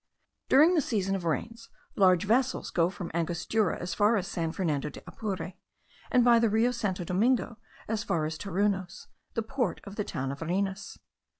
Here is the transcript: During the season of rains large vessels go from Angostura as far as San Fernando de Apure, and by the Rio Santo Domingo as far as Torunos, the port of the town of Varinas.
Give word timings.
During 0.49 0.73
the 0.73 0.81
season 0.81 1.15
of 1.15 1.25
rains 1.25 1.69
large 1.95 2.25
vessels 2.25 2.71
go 2.71 2.89
from 2.89 3.11
Angostura 3.13 3.77
as 3.77 3.93
far 3.93 4.17
as 4.17 4.25
San 4.27 4.51
Fernando 4.51 4.89
de 4.89 4.99
Apure, 5.05 5.53
and 6.09 6.25
by 6.25 6.39
the 6.39 6.49
Rio 6.49 6.71
Santo 6.71 7.03
Domingo 7.03 7.59
as 7.87 8.03
far 8.03 8.25
as 8.25 8.35
Torunos, 8.39 9.09
the 9.35 9.43
port 9.43 9.79
of 9.83 9.97
the 9.97 10.03
town 10.03 10.31
of 10.31 10.39
Varinas. 10.39 10.97